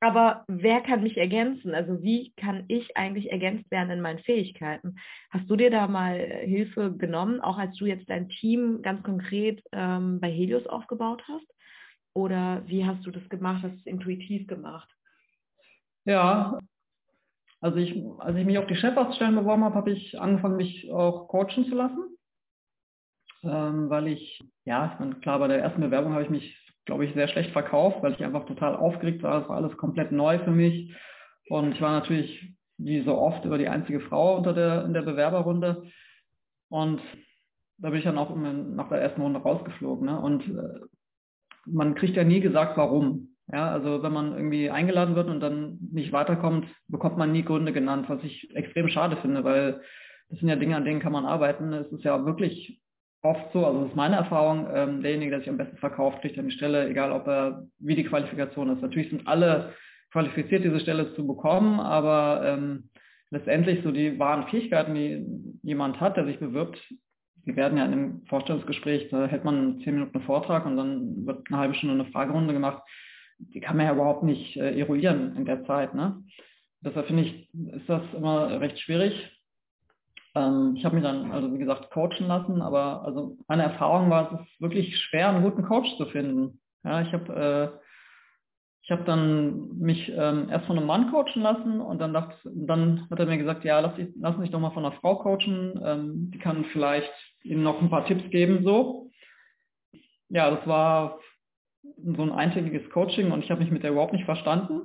[0.00, 1.74] aber wer kann mich ergänzen?
[1.74, 4.96] Also wie kann ich eigentlich ergänzt werden in meinen Fähigkeiten?
[5.30, 9.62] Hast du dir da mal Hilfe genommen, auch als du jetzt dein Team ganz konkret
[9.72, 11.46] ähm, bei Helios aufgebaut hast?
[12.14, 13.62] Oder wie hast du das gemacht?
[13.62, 14.88] Hast du es intuitiv gemacht?
[16.06, 16.58] Ja,
[17.60, 21.28] also ich, als ich mich auf die Chefarztstellen beworben habe, habe ich angefangen, mich auch
[21.28, 22.16] coachen zu lassen.
[23.42, 27.04] Ähm, weil ich, ja, ich meine, klar, bei der ersten Bewerbung habe ich mich, glaube
[27.04, 29.42] ich, sehr schlecht verkauft, weil ich einfach total aufgeregt war.
[29.42, 30.94] Es war alles komplett neu für mich.
[31.48, 35.02] Und ich war natürlich, wie so oft, über die einzige Frau unter der, in der
[35.02, 35.90] Bewerberrunde.
[36.68, 37.00] Und
[37.78, 40.06] da bin ich dann auch nach der ersten Runde rausgeflogen.
[40.06, 40.20] Ne?
[40.20, 40.80] Und äh,
[41.66, 43.29] man kriegt ja nie gesagt, warum.
[43.52, 47.72] Ja, also wenn man irgendwie eingeladen wird und dann nicht weiterkommt, bekommt man nie Gründe
[47.72, 49.80] genannt, was ich extrem schade finde, weil
[50.28, 51.72] das sind ja Dinge, an denen kann man arbeiten.
[51.72, 52.80] Es ist ja wirklich
[53.22, 56.36] oft so, also das ist meine Erfahrung, ähm, derjenige, der sich am besten verkauft, kriegt
[56.36, 58.82] die Stelle, egal ob er, wie die Qualifikation ist.
[58.82, 59.74] Natürlich sind alle
[60.12, 62.88] qualifiziert, diese Stelle zu bekommen, aber ähm,
[63.30, 65.26] letztendlich so die wahren Fähigkeiten, die
[65.62, 66.78] jemand hat, der sich bewirbt,
[67.46, 71.26] die werden ja in einem Vorstellungsgespräch, da hält man zehn Minuten einen Vortrag und dann
[71.26, 72.82] wird eine halbe Stunde eine Fragerunde gemacht
[73.54, 75.94] die kann man ja überhaupt nicht äh, eruieren in der Zeit.
[75.94, 76.22] Ne?
[76.80, 79.14] Deshalb finde ich, ist das immer recht schwierig.
[80.34, 84.32] Ähm, ich habe mich dann, also wie gesagt, coachen lassen, aber also meine Erfahrung war,
[84.32, 86.60] es ist wirklich schwer, einen guten Coach zu finden.
[86.84, 87.80] Ja, ich habe äh,
[88.90, 93.06] ich habe dann mich ähm, erst von einem Mann coachen lassen und dann dachte, dann
[93.08, 95.80] hat er mir gesagt, ja, lass, ich, lass mich doch mal von einer Frau coachen,
[95.84, 97.12] ähm, die kann vielleicht
[97.44, 99.12] Ihnen noch ein paar Tipps geben, so.
[100.28, 101.20] Ja, das war
[101.82, 104.82] so ein eintägiges Coaching und ich habe mich mit der überhaupt nicht verstanden.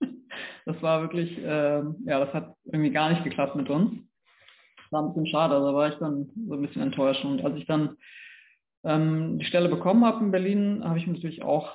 [0.66, 4.00] das war wirklich, äh, ja, das hat irgendwie gar nicht geklappt mit uns.
[4.90, 7.24] War ein bisschen schade, da war ich dann so ein bisschen enttäuscht.
[7.24, 7.96] Und als ich dann
[8.84, 11.74] ähm, die Stelle bekommen habe in Berlin, habe ich mir natürlich auch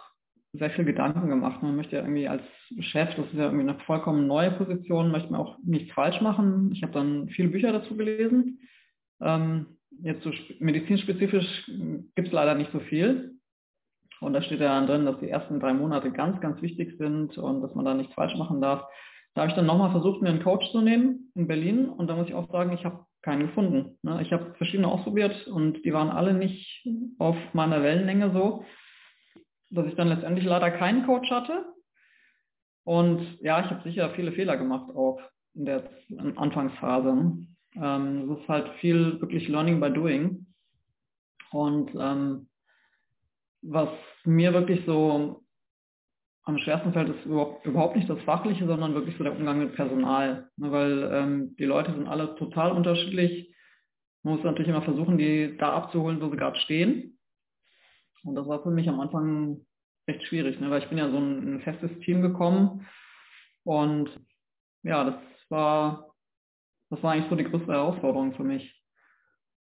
[0.54, 1.62] sehr viel Gedanken gemacht.
[1.62, 2.44] Man möchte ja irgendwie als
[2.80, 6.72] Chef, das ist ja irgendwie eine vollkommen neue Position, möchte man auch nichts falsch machen.
[6.74, 8.60] Ich habe dann viele Bücher dazu gelesen.
[9.22, 11.66] Ähm, jetzt so medizinspezifisch
[12.16, 13.39] gibt es leider nicht so viel.
[14.22, 17.38] Und da steht ja dann drin, dass die ersten drei Monate ganz, ganz wichtig sind
[17.38, 18.84] und dass man da nichts falsch machen darf.
[19.34, 22.16] Da habe ich dann nochmal versucht, mir einen Coach zu nehmen in Berlin und da
[22.16, 23.98] muss ich auch sagen, ich habe keinen gefunden.
[24.02, 24.22] Ne?
[24.22, 28.66] Ich habe verschiedene ausprobiert und die waren alle nicht auf meiner Wellenlänge so,
[29.70, 31.66] dass ich dann letztendlich leider keinen Coach hatte.
[32.84, 35.22] Und ja, ich habe sicher viele Fehler gemacht auch
[35.54, 35.90] in der
[36.36, 37.38] Anfangsphase.
[37.76, 40.48] Ähm, es ist halt viel wirklich Learning by Doing.
[41.52, 42.49] Und ähm,
[43.62, 43.90] was
[44.26, 45.44] mir wirklich so
[46.44, 50.50] am schwersten fällt, ist überhaupt nicht das Fachliche, sondern wirklich so der Umgang mit Personal.
[50.58, 53.54] Ne, weil ähm, die Leute sind alle total unterschiedlich.
[54.24, 57.20] Man muss natürlich immer versuchen, die da abzuholen, wo sie gerade stehen.
[58.24, 59.66] Und das war für mich am Anfang
[60.08, 60.70] recht schwierig, ne?
[60.70, 62.86] weil ich bin ja so ein, ein festes Team gekommen.
[63.64, 64.10] Und
[64.84, 65.16] ja, das
[65.50, 66.14] war,
[66.90, 68.76] das war eigentlich so die größte Herausforderung für mich.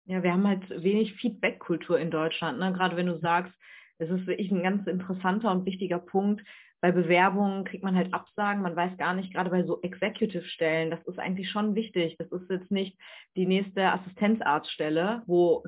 [0.05, 2.59] Ja, wir haben halt wenig Feedback-Kultur in Deutschland.
[2.61, 2.72] Ne?
[2.72, 3.53] Gerade wenn du sagst,
[3.99, 6.43] es ist wirklich ein ganz interessanter und wichtiger Punkt.
[6.81, 11.03] Bei Bewerbungen kriegt man halt Absagen, man weiß gar nicht, gerade bei so Executive-Stellen, das
[11.07, 12.17] ist eigentlich schon wichtig.
[12.19, 12.99] Das ist jetzt nicht
[13.35, 15.65] die nächste Assistenzarztstelle, wo,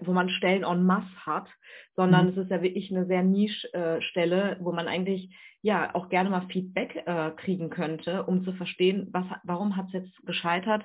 [0.00, 1.48] wo man Stellen en masse hat,
[1.94, 2.32] sondern mhm.
[2.32, 7.02] es ist ja wirklich eine sehr Niche-Stelle, wo man eigentlich ja auch gerne mal Feedback
[7.06, 10.84] äh, kriegen könnte, um zu verstehen, was, warum hat es jetzt gescheitert,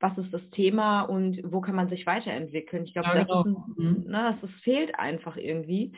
[0.00, 2.84] was ist das Thema und wo kann man sich weiterentwickeln.
[2.84, 3.42] Ich glaube, ja, genau.
[3.44, 4.04] das, mhm.
[4.06, 5.92] ne, das, das fehlt einfach irgendwie.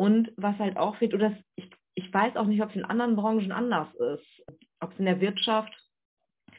[0.00, 3.16] Und was halt auch fehlt, oder ich, ich weiß auch nicht, ob es in anderen
[3.16, 4.46] Branchen anders ist.
[4.80, 5.70] Ob es in der Wirtschaft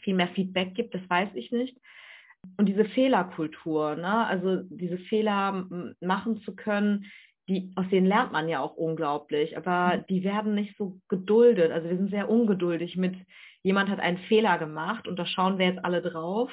[0.04, 1.76] viel mehr Feedback gibt, das weiß ich nicht.
[2.58, 4.28] Und diese Fehlerkultur, ne?
[4.28, 5.68] also diese Fehler
[6.02, 7.08] machen zu können,
[7.50, 11.72] die, aus denen lernt man ja auch unglaublich, aber die werden nicht so geduldet.
[11.72, 13.16] Also wir sind sehr ungeduldig mit,
[13.64, 16.52] jemand hat einen Fehler gemacht und da schauen wir jetzt alle drauf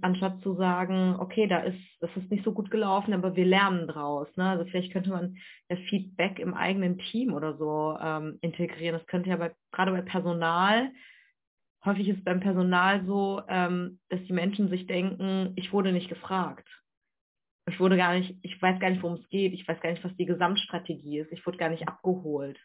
[0.00, 3.86] anstatt zu sagen, okay, da ist, das ist nicht so gut gelaufen, aber wir lernen
[3.86, 4.28] draus.
[4.36, 4.48] Ne?
[4.48, 5.36] Also vielleicht könnte man
[5.68, 8.98] ja Feedback im eigenen Team oder so ähm, integrieren.
[8.98, 10.90] Das könnte ja bei, gerade bei Personal
[11.84, 16.68] häufig ist beim Personal so, ähm, dass die Menschen sich denken, ich wurde nicht gefragt.
[17.68, 20.04] Ich wurde gar nicht, ich weiß gar nicht, worum es geht, ich weiß gar nicht,
[20.04, 22.58] was die Gesamtstrategie ist, ich wurde gar nicht abgeholt.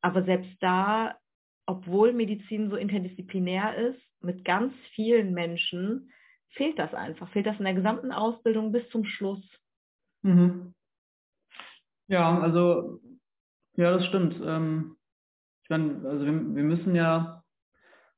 [0.00, 1.18] Aber selbst da,
[1.66, 6.10] obwohl Medizin so interdisziplinär ist, mit ganz vielen Menschen,
[6.54, 9.42] fehlt das einfach, fehlt das in der gesamten Ausbildung bis zum Schluss.
[10.22, 10.74] Mhm.
[12.08, 13.00] Ja, also,
[13.76, 14.40] ja, das stimmt.
[14.44, 14.96] Ähm,
[15.62, 17.42] ich meine, also wir, wir müssen ja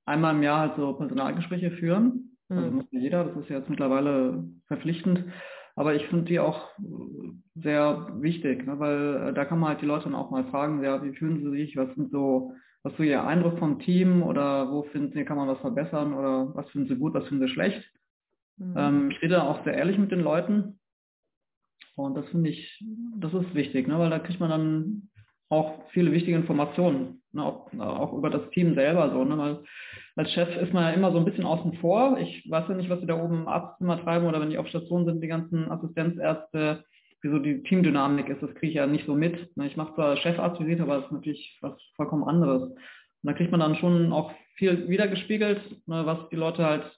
[0.05, 2.37] einmal im Jahr halt so Personalgespräche führen.
[2.49, 2.77] Also mhm.
[2.77, 5.25] muss jeder, das ist ja jetzt mittlerweile verpflichtend.
[5.75, 6.71] Aber ich finde die auch
[7.55, 10.83] sehr wichtig, ne, weil äh, da kann man halt die Leute dann auch mal fragen,
[10.83, 14.23] ja, wie fühlen sie sich, was sind so, was ist so ihr Eindruck vom Team
[14.23, 17.47] oder wo finden sie, kann man was verbessern oder was finden sie gut, was finden
[17.47, 17.85] sie schlecht.
[18.59, 18.75] Mhm.
[18.77, 20.79] Ähm, ich rede auch sehr ehrlich mit den Leuten
[21.97, 22.85] und das finde ich,
[23.17, 25.09] das ist wichtig, ne, weil da kriegt man dann
[25.49, 29.59] auch viele wichtige Informationen, ne, auch, auch, über das Team selber so, ne, weil
[30.17, 32.19] als Chef ist man ja immer so ein bisschen außen vor.
[32.19, 34.69] Ich weiß ja nicht, was sie da oben im Arztzimmer treiben oder wenn die auf
[34.69, 36.85] Station sind, die ganzen Assistenzärzte,
[37.23, 39.57] wie so die Teamdynamik ist, das kriege ich ja nicht so mit.
[39.57, 39.67] Ne.
[39.67, 42.63] Ich mache zwar Chefarztvisite, aber das ist natürlich was vollkommen anderes.
[42.63, 42.79] Und
[43.23, 46.91] da kriegt man dann schon auch viel wiedergespiegelt, ne, was die Leute halt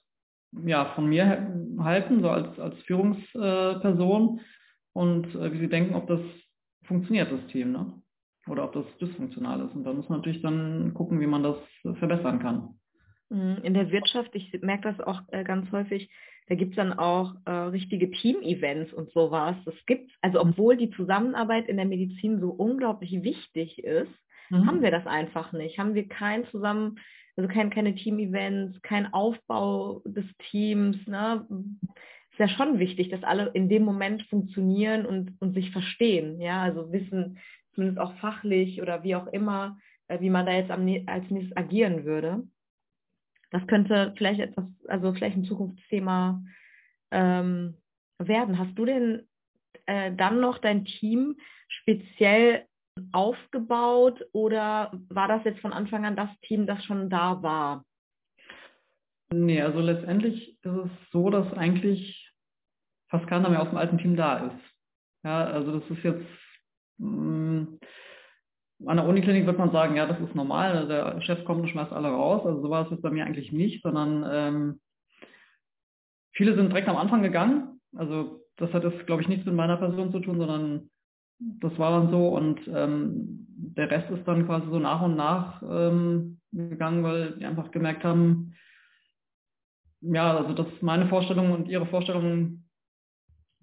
[0.51, 4.41] ja, von mir halten, so als, als Führungsperson
[4.93, 6.21] und äh, wie sie denken, ob das
[6.85, 7.71] funktioniert, das Team.
[7.71, 7.93] Ne?
[8.49, 9.75] oder ob das dysfunktional ist.
[9.75, 11.57] Und da muss man natürlich dann gucken, wie man das
[11.97, 12.75] verbessern kann.
[13.29, 13.59] Mhm.
[13.63, 16.09] In der Wirtschaft, ich merke das auch äh, ganz häufig,
[16.47, 19.55] da gibt es dann auch äh, richtige Team-Events und sowas.
[19.65, 24.11] Das gibt also obwohl die Zusammenarbeit in der Medizin so unglaublich wichtig ist,
[24.49, 24.65] mhm.
[24.65, 25.77] haben wir das einfach nicht.
[25.77, 26.97] Haben wir kein zusammen,
[27.39, 30.97] also kein, keine Team-Events, kein Aufbau des Teams.
[31.07, 31.47] Ne?
[32.31, 36.41] Ist ja schon wichtig, dass alle in dem Moment funktionieren und, und sich verstehen.
[36.41, 37.39] Ja, also wissen,
[37.73, 39.77] zumindest auch fachlich oder wie auch immer,
[40.09, 42.43] äh, wie man da jetzt am, als nächstes agieren würde.
[43.51, 46.43] Das könnte vielleicht etwas, also vielleicht ein Zukunftsthema
[47.11, 47.77] ähm,
[48.17, 48.59] werden.
[48.59, 49.29] Hast du denn
[49.85, 51.37] äh, dann noch dein Team
[51.69, 52.65] speziell
[53.11, 57.85] aufgebaut oder war das jetzt von Anfang an das Team, das schon da war?
[59.31, 62.31] Nee, also letztendlich ist es so, dass eigentlich
[63.09, 64.75] fast keiner mehr aus dem alten Team da ist.
[65.23, 66.25] Ja, also das ist jetzt
[66.99, 67.79] hm,
[68.85, 71.91] an der Uniklinik wird man sagen, ja, das ist normal, der Chef kommt und schmeißt
[71.91, 72.45] alle raus.
[72.45, 74.81] Also so war es jetzt bei mir eigentlich nicht, sondern ähm,
[76.33, 77.81] viele sind direkt am Anfang gegangen.
[77.95, 80.89] Also das hat jetzt, glaube ich, nichts mit meiner Person zu tun, sondern
[81.39, 85.61] das war dann so und ähm, der Rest ist dann quasi so nach und nach
[85.63, 88.53] ähm, gegangen, weil die einfach gemerkt haben,
[90.01, 92.69] ja, also dass meine Vorstellungen und ihre Vorstellungen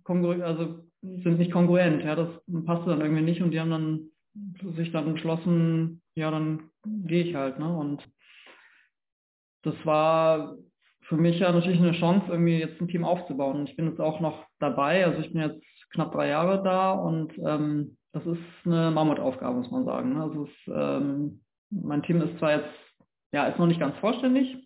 [0.05, 2.05] also sind nicht kongruent.
[2.05, 2.29] Ja, das
[2.65, 7.35] passte dann irgendwie nicht und die haben dann sich dann entschlossen, ja, dann gehe ich
[7.35, 7.59] halt.
[7.59, 7.77] Ne?
[7.77, 8.03] Und
[9.63, 10.57] das war
[11.03, 13.67] für mich ja natürlich eine Chance, irgendwie jetzt ein Team aufzubauen.
[13.67, 15.05] Ich bin jetzt auch noch dabei.
[15.05, 15.63] Also ich bin jetzt
[15.97, 20.15] knapp drei Jahre da und ähm, das ist eine Mammutaufgabe, muss man sagen.
[20.15, 20.23] Ne?
[20.23, 22.75] Also es, ähm, mein Team ist zwar jetzt,
[23.33, 24.57] ja, ist noch nicht ganz vollständig,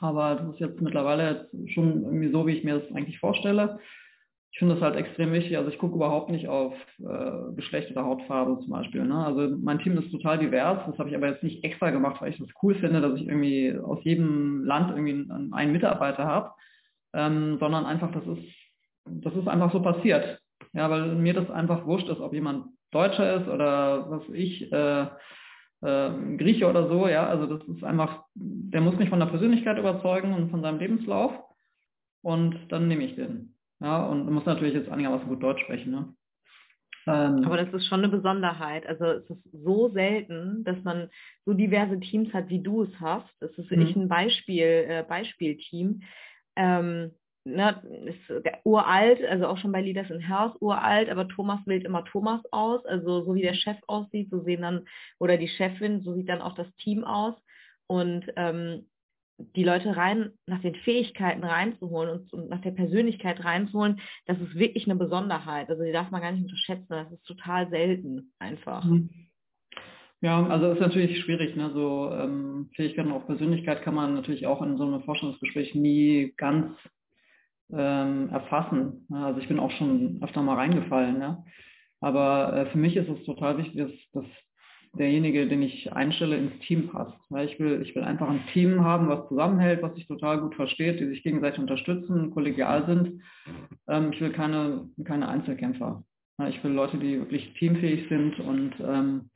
[0.00, 3.78] aber das ist jetzt mittlerweile schon irgendwie so, wie ich mir das eigentlich vorstelle
[4.52, 5.56] ich finde das halt extrem wichtig.
[5.56, 9.04] Also ich gucke überhaupt nicht auf äh, Geschlecht oder Hautfarbe zum Beispiel.
[9.04, 9.24] Ne?
[9.24, 10.84] Also mein Team ist total divers.
[10.86, 13.28] Das habe ich aber jetzt nicht extra gemacht, weil ich das cool finde, dass ich
[13.28, 16.50] irgendwie aus jedem Land irgendwie einen, einen Mitarbeiter habe,
[17.14, 18.44] ähm, sondern einfach, das ist,
[19.10, 20.40] das ist einfach so passiert.
[20.72, 25.06] Ja, weil mir das einfach wurscht ist, ob jemand Deutscher ist oder was ich, äh,
[25.82, 27.08] äh, Grieche oder so.
[27.08, 30.78] Ja, also das ist einfach, der muss mich von der Persönlichkeit überzeugen und von seinem
[30.78, 31.32] Lebenslauf.
[32.22, 33.56] Und dann nehme ich den.
[33.80, 35.90] Ja, und muss natürlich jetzt einigermaßen gut Deutsch sprechen.
[35.90, 36.14] Ne?
[37.06, 38.86] Ähm, Aber das ist schon eine Besonderheit.
[38.86, 41.08] Also es ist so selten, dass man
[41.46, 43.30] so diverse Teams hat, wie du es hast.
[43.40, 44.02] Das ist wirklich mhm.
[44.02, 46.02] ein Beispiel, äh, Beispielteam.
[46.56, 47.12] Ähm,
[47.44, 52.04] ne, ist uralt, also auch schon bei Leaders in House uralt, aber Thomas wählt immer
[52.04, 52.84] Thomas aus.
[52.86, 54.86] Also so wie der Chef aussieht, so sehen dann,
[55.18, 57.34] oder die Chefin, so sieht dann auch das Team aus.
[57.86, 58.86] Und ähm,
[59.56, 64.54] die Leute rein nach den Fähigkeiten reinzuholen und, und, nach der Persönlichkeit reinzuholen, das ist
[64.54, 65.70] wirklich eine Besonderheit.
[65.70, 66.86] Also die darf man gar nicht unterschätzen.
[66.88, 68.84] Das ist total selten einfach.
[68.84, 69.08] Mhm.
[70.22, 71.56] Ja, also ist natürlich schwierig.
[71.56, 71.70] Ne?
[71.72, 76.76] So ähm, Fähigkeiten auf Persönlichkeit kann man natürlich auch in so einem Forschungsgespräch nie ganz
[77.72, 79.06] ähm, erfassen.
[79.10, 81.18] Also ich bin auch schon öfter mal reingefallen.
[81.18, 81.44] Ne?
[82.00, 84.24] Aber äh, für mich ist es total wichtig, dass, dass
[84.98, 87.16] derjenige, den ich einstelle, ins Team passt.
[87.28, 90.54] Weil ich will, ich will einfach ein Team haben, was zusammenhält, was sich total gut
[90.54, 93.22] versteht, die sich gegenseitig unterstützen, kollegial sind.
[93.88, 96.04] Ähm, ich will keine, keine Einzelkämpfer.
[96.48, 99.30] Ich will Leute, die wirklich teamfähig sind und, ähm,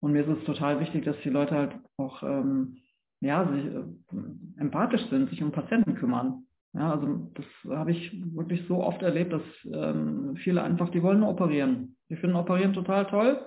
[0.00, 2.78] und mir ist es total wichtig, dass die Leute halt auch ähm,
[3.20, 6.46] ja, sich, äh, empathisch sind, sich um Patienten kümmern.
[6.78, 11.24] Ja, also das habe ich wirklich so oft erlebt, dass ähm, viele einfach, die wollen
[11.24, 11.96] operieren.
[12.08, 13.40] Die finden Operieren total toll.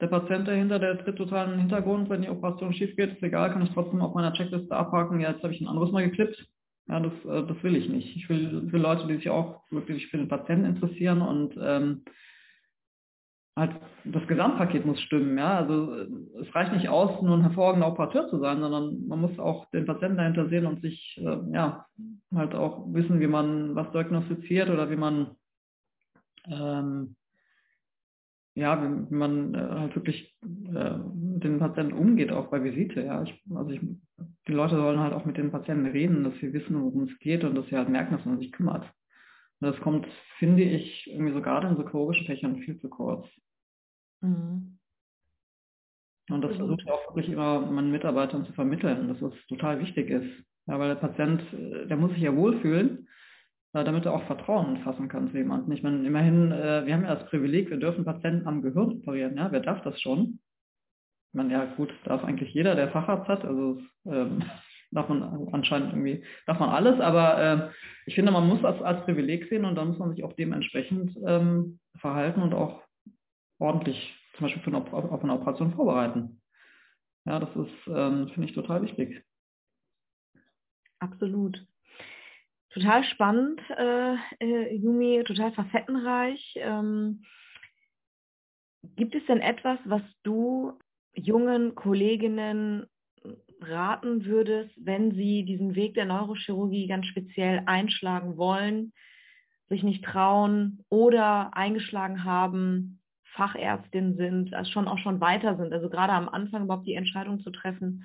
[0.00, 3.22] Der Patient dahinter, der tritt total in den Hintergrund, wenn die Operation schief geht, ist
[3.22, 6.08] egal, kann ich trotzdem auf meiner Checkliste abhaken, ja, jetzt habe ich ein anderes Mal
[6.08, 6.46] geklippt.
[6.88, 8.16] Ja, das, äh, das will ich nicht.
[8.16, 12.04] Ich will für Leute, die sich auch wirklich für den Patienten interessieren und ähm,
[13.60, 15.58] halt das Gesamtpaket muss stimmen, ja.
[15.58, 15.92] Also
[16.40, 19.86] es reicht nicht aus, nur ein hervorragender Operateur zu sein, sondern man muss auch den
[19.86, 21.86] Patienten dahinter sehen und sich äh, ja
[22.34, 25.36] halt auch wissen, wie man was diagnostiziert oder wie man
[26.46, 27.14] ähm,
[28.54, 33.22] ja, wie man äh, halt wirklich äh, mit den Patienten umgeht, auch bei Visite, ja.
[33.22, 33.80] Ich, also ich,
[34.48, 37.44] die Leute sollen halt auch mit den Patienten reden, dass sie wissen, worum es geht
[37.44, 38.84] und dass sie halt merken, dass man sich kümmert.
[39.60, 40.06] Und das kommt,
[40.38, 43.26] finde ich, irgendwie so gerade in so chirurgischen Fächern viel zu kurz.
[44.20, 44.78] Mhm.
[46.30, 50.10] Und das versuche ich auch wirklich immer meinen Mitarbeitern zu vermitteln, dass es total wichtig
[50.10, 50.44] ist.
[50.66, 53.08] Ja, weil der Patient, äh, der muss sich ja wohlfühlen,
[53.72, 55.72] äh, damit er auch Vertrauen fassen kann zu jemandem.
[55.72, 59.36] Ich meine, immerhin, äh, wir haben ja das Privileg, wir dürfen Patienten am Gehirn operieren.
[59.36, 60.38] Ja, wer darf das schon?
[61.32, 63.44] Ich meine, ja gut, darf eigentlich jeder, der Facharzt hat.
[63.44, 64.42] Also ähm,
[64.92, 67.70] darf man anscheinend irgendwie, darf man alles, aber äh,
[68.06, 71.16] ich finde, man muss das als Privileg sehen und dann muss man sich auch dementsprechend
[71.26, 72.82] ähm, verhalten und auch
[73.60, 76.40] ordentlich zum Beispiel für eine, auf eine Operation vorbereiten.
[77.26, 79.22] Ja, das ist, ähm, finde ich, total wichtig.
[80.98, 81.64] Absolut.
[82.70, 86.54] Total spannend, äh, äh, Yumi, total facettenreich.
[86.56, 87.24] Ähm,
[88.96, 90.78] gibt es denn etwas, was du
[91.14, 92.86] jungen Kolleginnen
[93.60, 98.92] raten würdest, wenn sie diesen Weg der Neurochirurgie ganz speziell einschlagen wollen,
[99.68, 102.99] sich nicht trauen oder eingeschlagen haben,
[103.34, 107.40] Fachärztin sind, also schon auch schon weiter sind, also gerade am Anfang überhaupt die Entscheidung
[107.40, 108.04] zu treffen,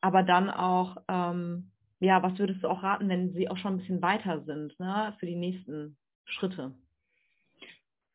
[0.00, 3.78] aber dann auch, ähm, ja, was würdest du auch raten, wenn sie auch schon ein
[3.78, 6.72] bisschen weiter sind, ne, für die nächsten Schritte?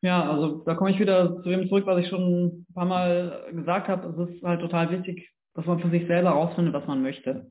[0.00, 3.50] Ja, also da komme ich wieder zu dem zurück, was ich schon ein paar Mal
[3.52, 4.22] gesagt habe.
[4.22, 7.50] Es ist halt total wichtig, dass man für sich selber herausfindet, was man möchte.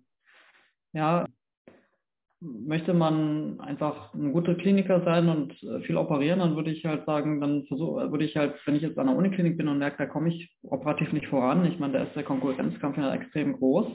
[0.93, 1.25] Ja,
[2.39, 7.05] möchte man einfach ein guter Kliniker sein und äh, viel operieren, dann würde ich halt
[7.05, 9.97] sagen, dann versuche, würde ich halt, wenn ich jetzt an der Uniklinik bin und merke,
[9.97, 13.87] da komme ich operativ nicht voran, ich meine, da ist der Konkurrenzkampf ja extrem groß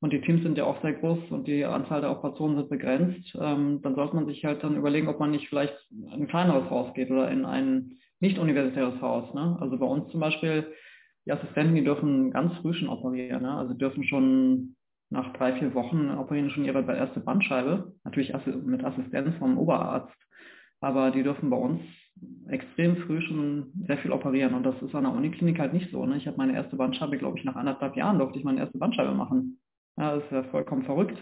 [0.00, 3.36] und die Teams sind ja auch sehr groß und die Anzahl der Operationen sind begrenzt,
[3.40, 6.70] ähm, dann sollte man sich halt dann überlegen, ob man nicht vielleicht in ein kleineres
[6.70, 9.34] Haus geht oder in ein nicht universitäres Haus.
[9.34, 9.56] Ne?
[9.60, 10.72] Also bei uns zum Beispiel,
[11.26, 13.52] die Assistenten, die dürfen ganz früh schon operieren, ne?
[13.52, 14.76] also dürfen schon
[15.14, 20.14] nach drei, vier Wochen operieren schon ihre erste Bandscheibe, natürlich mit Assistenz vom Oberarzt,
[20.80, 21.80] aber die dürfen bei uns
[22.48, 26.04] extrem früh schon sehr viel operieren und das ist an der Uniklinik halt nicht so.
[26.04, 26.16] Ne?
[26.16, 29.14] Ich habe meine erste Bandscheibe, glaube ich, nach anderthalb Jahren durfte ich meine erste Bandscheibe
[29.14, 29.58] machen.
[29.96, 31.18] Ja, das ist ja vollkommen verrückt.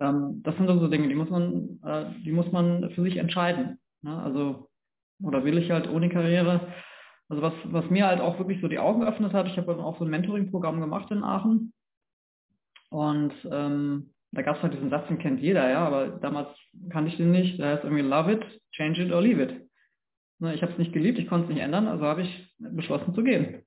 [0.00, 3.78] Ähm, das sind so Dinge, die muss man, äh, die muss man für sich entscheiden.
[4.02, 4.16] Ne?
[4.22, 4.68] Also,
[5.22, 6.68] oder will ich halt ohne Karriere?
[7.28, 9.80] Also was, was mir halt auch wirklich so die Augen geöffnet hat, ich habe dann
[9.80, 11.72] auch so ein Mentoring-Programm gemacht in Aachen
[12.90, 16.48] und ähm, da gab es halt diesen Satz, den kennt jeder, ja, aber damals
[16.90, 17.58] kannte ich den nicht.
[17.58, 19.68] Der heißt irgendwie Love it, change it or leave it.
[20.38, 23.14] Ne, ich habe es nicht geliebt, ich konnte es nicht ändern, also habe ich beschlossen
[23.14, 23.62] zu gehen.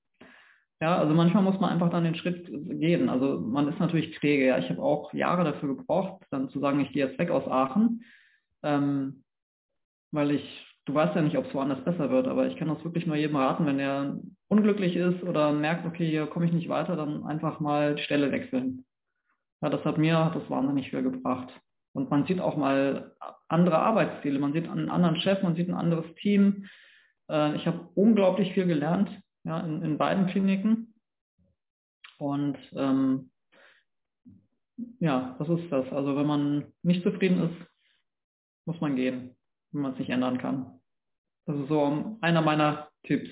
[0.82, 3.08] Ja, also manchmal muss man einfach dann den Schritt gehen.
[3.10, 4.48] Also man ist natürlich träge.
[4.48, 7.48] Ja, ich habe auch Jahre dafür gebraucht, dann zu sagen, ich gehe jetzt weg aus
[7.48, 8.04] Aachen,
[8.64, 9.24] ähm,
[10.12, 12.84] weil ich, du weißt ja nicht, ob es woanders besser wird, aber ich kann das
[12.84, 16.70] wirklich nur jedem raten, wenn er unglücklich ist oder merkt, okay, hier komme ich nicht
[16.70, 18.84] weiter, dann einfach mal die Stelle wechseln.
[19.64, 21.50] Ja, das hat mir das wahnsinnig viel gebracht.
[21.94, 23.16] Und man sieht auch mal
[23.48, 26.68] andere Arbeitsstile, man sieht einen anderen Chef, man sieht ein anderes Team.
[27.30, 29.10] Äh, ich habe unglaublich viel gelernt
[29.46, 30.94] ja, in, in beiden Kliniken.
[32.18, 33.32] Und ähm,
[35.00, 35.90] ja, das ist das.
[35.94, 37.68] Also wenn man nicht zufrieden ist,
[38.66, 39.34] muss man gehen,
[39.72, 40.82] wenn man es nicht ändern kann.
[41.46, 43.30] Das ist so einer meiner Tipps.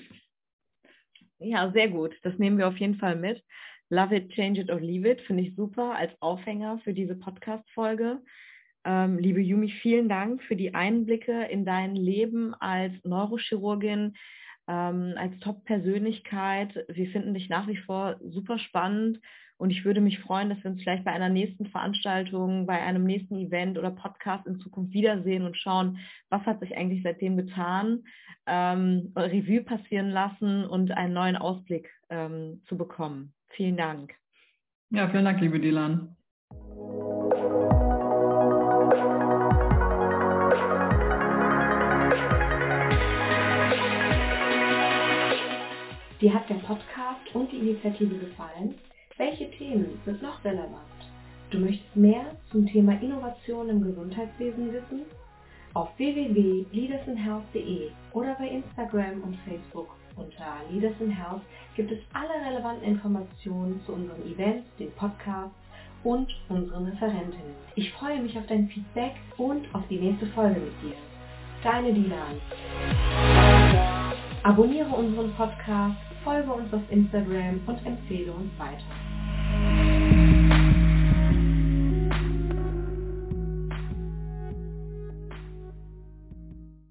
[1.38, 2.14] Ja, sehr gut.
[2.22, 3.44] Das nehmen wir auf jeden Fall mit.
[3.92, 8.22] Love It, Change It or Leave It finde ich super als Aufhänger für diese Podcast-Folge.
[8.86, 14.14] Ähm, liebe Yumi, vielen Dank für die Einblicke in dein Leben als Neurochirurgin,
[14.66, 16.86] ähm, als Top-Persönlichkeit.
[16.88, 19.20] Wir finden dich nach wie vor super spannend
[19.58, 23.04] und ich würde mich freuen, dass wir uns vielleicht bei einer nächsten Veranstaltung, bei einem
[23.04, 25.98] nächsten Event oder Podcast in Zukunft wiedersehen und schauen,
[26.30, 28.04] was hat sich eigentlich seitdem getan,
[28.46, 33.34] ähm, Revue passieren lassen und einen neuen Ausblick ähm, zu bekommen.
[33.54, 34.14] Vielen Dank.
[34.90, 36.16] Ja, vielen Dank, liebe Dylan.
[46.20, 48.76] Dir hat der Podcast und die Initiative gefallen?
[49.16, 50.78] Welche Themen sind noch relevant?
[51.50, 55.02] Du möchtest mehr zum Thema Innovation im Gesundheitswesen wissen?
[55.74, 61.42] Auf www.leadersinhealth.de oder bei Instagram und Facebook unter Leaders in Health
[61.76, 65.54] gibt es alle relevanten Informationen zu unseren Events, den Podcasts
[66.04, 67.54] und unseren Referentinnen.
[67.76, 70.96] Ich freue mich auf dein Feedback und auf die nächste Folge mit dir.
[71.62, 72.40] Deine Dilan.
[74.42, 79.11] Abonniere unseren Podcast, folge uns auf Instagram und empfehle uns weiter.